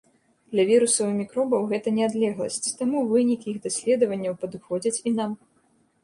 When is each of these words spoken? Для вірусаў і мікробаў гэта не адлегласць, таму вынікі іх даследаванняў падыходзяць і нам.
Для 0.51 0.63
вірусаў 0.69 1.05
і 1.09 1.17
мікробаў 1.17 1.67
гэта 1.73 1.91
не 1.97 2.03
адлегласць, 2.09 2.57
таму 2.79 3.03
вынікі 3.11 3.47
іх 3.51 3.59
даследаванняў 3.67 4.33
падыходзяць 4.45 4.95
і 5.11 5.15
нам. 5.19 5.31